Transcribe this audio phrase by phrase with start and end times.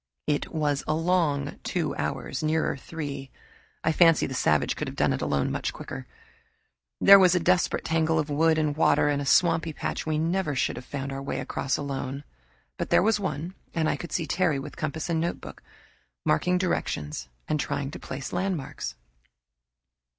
[0.25, 3.29] It was a long two hours, nearer three.
[3.83, 6.07] I fancy the savage could have done it alone much quicker.
[6.99, 10.55] There was a desperate tangle of wood and water and a swampy patch we never
[10.55, 12.23] should have found our way across alone.
[12.77, 15.61] But there was one, and I could see Terry, with compass and notebook,
[16.25, 18.95] marking directions and trying to place landmarks.